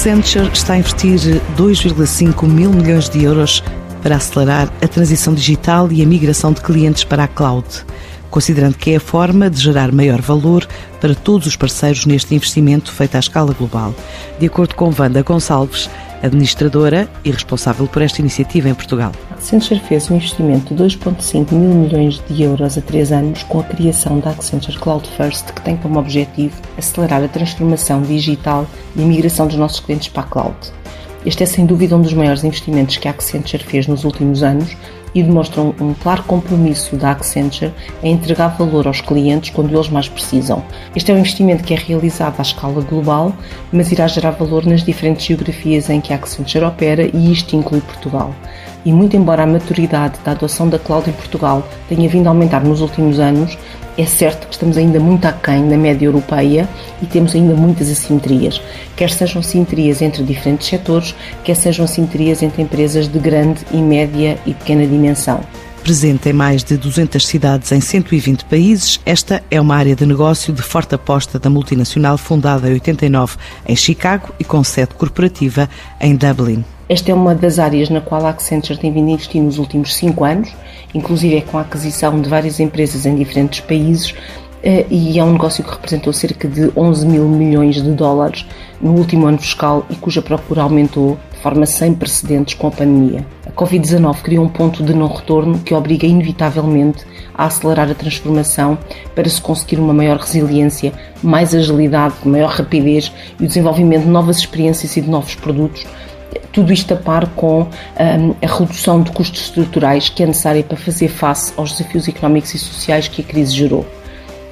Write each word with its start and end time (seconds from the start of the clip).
Accenture 0.00 0.50
está 0.54 0.72
a 0.72 0.78
investir 0.78 1.18
2,5 1.58 2.48
mil 2.48 2.70
milhões 2.70 3.06
de 3.10 3.22
euros 3.22 3.62
para 4.02 4.16
acelerar 4.16 4.72
a 4.82 4.88
transição 4.88 5.34
digital 5.34 5.92
e 5.92 6.02
a 6.02 6.06
migração 6.06 6.54
de 6.54 6.62
clientes 6.62 7.04
para 7.04 7.24
a 7.24 7.28
cloud, 7.28 7.66
considerando 8.30 8.78
que 8.78 8.92
é 8.92 8.96
a 8.96 9.00
forma 9.00 9.50
de 9.50 9.60
gerar 9.60 9.92
maior 9.92 10.22
valor 10.22 10.66
para 11.02 11.14
todos 11.14 11.46
os 11.46 11.54
parceiros 11.54 12.06
neste 12.06 12.34
investimento 12.34 12.90
feito 12.90 13.16
à 13.16 13.18
escala 13.18 13.52
global. 13.52 13.94
De 14.38 14.46
acordo 14.46 14.74
com 14.74 14.90
Wanda 14.98 15.20
Gonçalves, 15.20 15.90
administradora 16.22 17.06
e 17.22 17.30
responsável 17.30 17.86
por 17.86 18.00
esta 18.00 18.22
iniciativa 18.22 18.70
em 18.70 18.74
Portugal. 18.74 19.12
Accenture 19.40 19.80
fez 19.80 20.10
um 20.10 20.16
investimento 20.16 20.74
de 20.74 20.84
2,5 20.84 21.52
mil 21.52 21.70
milhões 21.70 22.22
de 22.28 22.42
euros 22.42 22.76
a 22.76 22.82
três 22.82 23.10
anos 23.10 23.42
com 23.42 23.58
a 23.58 23.64
criação 23.64 24.20
da 24.20 24.30
Accenture 24.30 24.78
Cloud 24.78 25.08
First, 25.08 25.46
que 25.54 25.62
tem 25.62 25.78
como 25.78 25.98
objetivo 25.98 26.60
acelerar 26.76 27.24
a 27.24 27.26
transformação 27.26 28.02
digital 28.02 28.66
e 28.94 29.02
a 29.02 29.06
migração 29.06 29.46
dos 29.46 29.56
nossos 29.56 29.80
clientes 29.80 30.08
para 30.08 30.24
a 30.24 30.26
cloud. 30.26 30.56
Este 31.24 31.42
é 31.42 31.46
sem 31.46 31.64
dúvida 31.64 31.96
um 31.96 32.02
dos 32.02 32.12
maiores 32.12 32.44
investimentos 32.44 32.98
que 32.98 33.08
a 33.08 33.12
Accenture 33.12 33.64
fez 33.64 33.86
nos 33.86 34.04
últimos 34.04 34.42
anos 34.42 34.76
e 35.14 35.22
demonstram 35.22 35.74
um 35.80 35.94
claro 35.94 36.22
compromisso 36.24 36.96
da 36.96 37.12
Accenture 37.12 37.72
em 38.02 38.12
entregar 38.12 38.48
valor 38.48 38.86
aos 38.86 39.00
clientes 39.00 39.48
quando 39.48 39.74
eles 39.74 39.88
mais 39.88 40.06
precisam. 40.06 40.62
Este 40.94 41.10
é 41.10 41.14
um 41.14 41.18
investimento 41.18 41.64
que 41.64 41.72
é 41.72 41.78
realizado 41.78 42.38
à 42.38 42.42
escala 42.42 42.82
global, 42.82 43.34
mas 43.72 43.90
irá 43.90 44.06
gerar 44.06 44.32
valor 44.32 44.66
nas 44.66 44.84
diferentes 44.84 45.24
geografias 45.24 45.88
em 45.88 45.98
que 45.98 46.12
a 46.12 46.16
Accenture 46.16 46.66
opera 46.66 47.08
e 47.12 47.32
isto 47.32 47.56
inclui 47.56 47.80
Portugal. 47.80 48.34
E 48.84 48.92
muito 48.92 49.16
embora 49.16 49.42
a 49.42 49.46
maturidade 49.46 50.18
da 50.24 50.32
adoção 50.32 50.68
da 50.68 50.78
cloud 50.78 51.08
em 51.08 51.12
Portugal 51.12 51.66
tenha 51.88 52.08
vindo 52.08 52.26
a 52.26 52.30
aumentar 52.30 52.64
nos 52.64 52.80
últimos 52.80 53.18
anos, 53.18 53.58
é 53.98 54.06
certo 54.06 54.46
que 54.46 54.54
estamos 54.54 54.78
ainda 54.78 54.98
muito 54.98 55.26
aquém 55.26 55.68
da 55.68 55.76
média 55.76 56.06
europeia 56.06 56.68
e 57.02 57.06
temos 57.06 57.34
ainda 57.34 57.54
muitas 57.54 57.90
assimetrias, 57.90 58.60
quer 58.96 59.10
sejam 59.10 59.40
assimetrias 59.40 60.00
entre 60.00 60.22
diferentes 60.22 60.68
setores, 60.68 61.14
quer 61.44 61.54
sejam 61.54 61.84
assimetrias 61.84 62.42
entre 62.42 62.62
empresas 62.62 63.06
de 63.08 63.18
grande 63.18 63.60
e 63.72 63.76
média 63.76 64.38
e 64.46 64.54
pequena 64.54 64.86
dimensão. 64.86 65.40
Presente 65.82 66.28
em 66.28 66.32
mais 66.32 66.62
de 66.62 66.76
200 66.76 67.26
cidades 67.26 67.72
em 67.72 67.80
120 67.80 68.44
países, 68.44 69.00
esta 69.04 69.42
é 69.50 69.60
uma 69.60 69.74
área 69.74 69.96
de 69.96 70.06
negócio 70.06 70.52
de 70.52 70.62
forte 70.62 70.94
aposta 70.94 71.38
da 71.38 71.50
multinacional 71.50 72.16
fundada 72.18 72.68
em 72.68 72.74
89 72.74 73.36
em 73.66 73.76
Chicago 73.76 74.32
e 74.38 74.44
com 74.44 74.62
sede 74.62 74.94
corporativa 74.94 75.68
em 76.00 76.14
Dublin. 76.14 76.64
Esta 76.90 77.12
é 77.12 77.14
uma 77.14 77.36
das 77.36 77.60
áreas 77.60 77.88
na 77.88 78.00
qual 78.00 78.26
a 78.26 78.30
Accenture 78.30 78.76
tem 78.76 78.92
vindo 78.92 79.10
a 79.10 79.12
investir 79.12 79.40
nos 79.40 79.58
últimos 79.58 79.94
cinco 79.94 80.24
anos, 80.24 80.52
inclusive 80.92 81.36
é 81.36 81.40
com 81.40 81.56
a 81.56 81.60
aquisição 81.60 82.20
de 82.20 82.28
várias 82.28 82.58
empresas 82.58 83.06
em 83.06 83.14
diferentes 83.14 83.60
países, 83.60 84.12
eh, 84.60 84.84
e 84.90 85.16
é 85.16 85.22
um 85.22 85.34
negócio 85.34 85.62
que 85.62 85.70
representou 85.70 86.12
cerca 86.12 86.48
de 86.48 86.68
11 86.76 87.06
mil 87.06 87.28
milhões 87.28 87.76
de 87.76 87.92
dólares 87.92 88.44
no 88.80 88.90
último 88.90 89.28
ano 89.28 89.38
fiscal 89.38 89.86
e 89.88 89.94
cuja 89.94 90.20
procura 90.20 90.62
aumentou 90.62 91.16
de 91.32 91.38
forma 91.38 91.64
sem 91.64 91.94
precedentes 91.94 92.54
com 92.54 92.66
a 92.66 92.72
pandemia. 92.72 93.24
A 93.46 93.52
Covid-19 93.52 94.22
criou 94.22 94.44
um 94.44 94.48
ponto 94.48 94.82
de 94.82 94.92
não 94.92 95.06
retorno 95.06 95.60
que 95.60 95.72
obriga 95.72 96.08
inevitavelmente 96.08 97.06
a 97.32 97.44
acelerar 97.44 97.88
a 97.88 97.94
transformação 97.94 98.76
para 99.14 99.28
se 99.28 99.40
conseguir 99.40 99.78
uma 99.78 99.94
maior 99.94 100.16
resiliência, 100.16 100.92
mais 101.22 101.54
agilidade, 101.54 102.16
maior 102.24 102.50
rapidez 102.50 103.12
e 103.38 103.44
o 103.44 103.46
desenvolvimento 103.46 104.02
de 104.02 104.10
novas 104.10 104.38
experiências 104.38 104.96
e 104.96 105.00
de 105.00 105.08
novos 105.08 105.36
produtos 105.36 105.86
tudo 106.52 106.72
isto 106.72 106.94
a 106.94 106.96
par 106.96 107.26
com 107.28 107.62
um, 107.62 108.34
a 108.42 108.58
redução 108.58 109.02
de 109.02 109.10
custos 109.12 109.42
estruturais 109.42 110.08
que 110.08 110.22
é 110.22 110.26
necessária 110.26 110.62
para 110.62 110.76
fazer 110.76 111.08
face 111.08 111.52
aos 111.56 111.72
desafios 111.72 112.08
económicos 112.08 112.54
e 112.54 112.58
sociais 112.58 113.08
que 113.08 113.22
a 113.22 113.24
crise 113.24 113.54
gerou. 113.54 113.86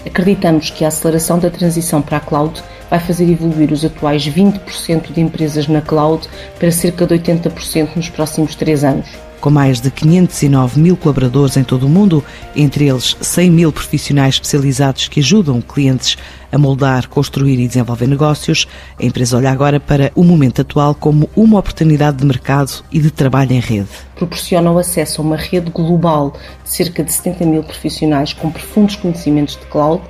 Acreditamos 0.06 0.70
que 0.70 0.84
a 0.84 0.88
aceleração 0.88 1.38
da 1.38 1.50
transição 1.50 2.00
para 2.00 2.18
a 2.18 2.20
cloud 2.20 2.62
vai 2.88 3.00
fazer 3.00 3.30
evoluir 3.30 3.72
os 3.72 3.84
atuais 3.84 4.26
20% 4.26 5.12
de 5.12 5.20
empresas 5.20 5.66
na 5.66 5.80
cloud 5.80 6.26
para 6.58 6.70
cerca 6.70 7.06
de 7.06 7.14
80% 7.18 7.96
nos 7.96 8.08
próximos 8.08 8.54
três 8.54 8.84
anos. 8.84 9.27
Com 9.40 9.50
mais 9.50 9.80
de 9.80 9.90
509 9.90 10.80
mil 10.80 10.96
colaboradores 10.96 11.56
em 11.56 11.62
todo 11.62 11.86
o 11.86 11.88
mundo, 11.88 12.24
entre 12.56 12.88
eles 12.88 13.16
100 13.20 13.50
mil 13.50 13.72
profissionais 13.72 14.34
especializados 14.34 15.06
que 15.06 15.20
ajudam 15.20 15.60
clientes 15.60 16.16
a 16.50 16.58
moldar, 16.58 17.08
construir 17.08 17.60
e 17.60 17.68
desenvolver 17.68 18.08
negócios, 18.08 18.66
a 18.98 19.04
empresa 19.04 19.36
olha 19.36 19.50
agora 19.50 19.78
para 19.78 20.10
o 20.14 20.24
momento 20.24 20.62
atual 20.62 20.94
como 20.94 21.30
uma 21.36 21.58
oportunidade 21.58 22.16
de 22.16 22.26
mercado 22.26 22.82
e 22.90 22.98
de 22.98 23.10
trabalho 23.10 23.52
em 23.52 23.60
rede. 23.60 23.88
Proporciona 24.16 24.70
o 24.72 24.78
acesso 24.78 25.20
a 25.20 25.24
uma 25.24 25.36
rede 25.36 25.70
global 25.70 26.34
de 26.64 26.74
cerca 26.74 27.04
de 27.04 27.12
70 27.12 27.44
mil 27.44 27.62
profissionais 27.62 28.32
com 28.32 28.50
profundos 28.50 28.96
conhecimentos 28.96 29.56
de 29.56 29.66
cloud, 29.66 30.02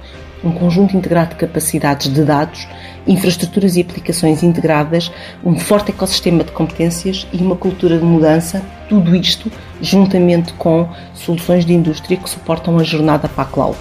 um 0.43 0.53
conjunto 0.53 0.97
integrado 0.97 1.31
de 1.31 1.37
capacidades 1.37 2.12
de 2.12 2.22
dados, 2.22 2.66
infraestruturas 3.06 3.76
e 3.76 3.81
aplicações 3.81 4.43
integradas, 4.43 5.10
um 5.44 5.59
forte 5.59 5.91
ecossistema 5.91 6.44
de 6.44 6.53
competências 6.53 7.26
e 7.32 7.38
uma 7.38 7.56
cultura 7.56 7.99
de 7.99 8.04
mudança, 8.04 8.62
tudo 8.88 9.15
isto 9.15 9.50
juntamente 9.81 10.53
com 10.54 10.88
soluções 11.15 11.65
de 11.65 11.72
indústria 11.72 12.16
que 12.16 12.28
suportam 12.28 12.78
a 12.78 12.84
jornada 12.84 13.28
para 13.28 13.44
a 13.44 13.47
cloud. 13.47 13.78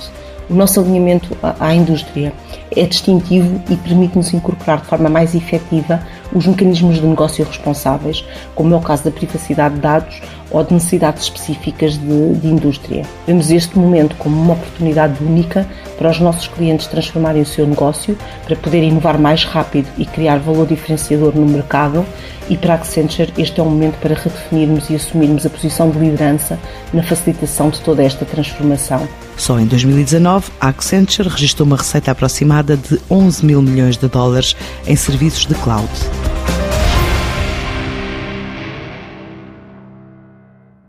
O 0.49 0.53
nosso 0.53 0.79
alinhamento 0.79 1.37
à 1.59 1.73
indústria 1.73 2.31
é 2.75 2.85
distintivo 2.85 3.61
e 3.69 3.75
permite-nos 3.75 4.33
incorporar 4.33 4.81
de 4.81 4.87
forma 4.87 5.09
mais 5.09 5.35
efetiva 5.35 6.01
os 6.33 6.45
mecanismos 6.45 6.95
de 6.95 7.05
negócio 7.05 7.45
responsáveis, 7.45 8.23
como 8.55 8.73
é 8.73 8.77
o 8.77 8.81
caso 8.81 9.03
da 9.05 9.11
privacidade 9.11 9.75
de 9.75 9.81
dados 9.81 10.21
ou 10.49 10.63
de 10.63 10.73
necessidades 10.73 11.23
específicas 11.23 11.97
de, 11.97 12.33
de 12.33 12.47
indústria. 12.47 13.03
Vemos 13.25 13.51
este 13.51 13.77
momento 13.77 14.15
como 14.17 14.39
uma 14.39 14.53
oportunidade 14.53 15.23
única 15.23 15.67
para 15.97 16.09
os 16.09 16.19
nossos 16.19 16.47
clientes 16.47 16.87
transformarem 16.87 17.41
o 17.41 17.45
seu 17.45 17.67
negócio, 17.67 18.17
para 18.45 18.55
poderem 18.55 18.89
inovar 18.89 19.19
mais 19.19 19.43
rápido 19.43 19.87
e 19.97 20.05
criar 20.05 20.37
valor 20.37 20.67
diferenciador 20.67 21.35
no 21.35 21.45
mercado 21.45 22.05
e 22.49 22.55
para 22.55 22.73
a 22.73 22.75
Accenture 22.77 23.33
este 23.37 23.59
é 23.59 23.63
um 23.63 23.69
momento 23.69 23.99
para 23.99 24.15
redefinirmos 24.15 24.89
e 24.89 24.95
assumirmos 24.95 25.45
a 25.45 25.49
posição 25.49 25.89
de 25.89 25.99
liderança 25.99 26.57
na 26.93 27.03
facilitação 27.03 27.69
de 27.69 27.81
toda 27.81 28.03
esta 28.03 28.23
transformação. 28.23 29.07
Só 29.37 29.59
em 29.59 29.65
2019, 29.65 30.51
a 30.59 30.69
Accenture 30.69 31.29
registrou 31.29 31.65
uma 31.65 31.77
receita 31.77 32.11
aproximada 32.11 32.75
de 32.75 32.99
11 33.09 33.45
mil 33.45 33.61
milhões 33.61 33.95
de 33.95 34.07
dólares 34.07 34.55
em 34.85 34.95
serviços 34.95 35.45
de 35.45 35.53
cloud. 35.55 35.89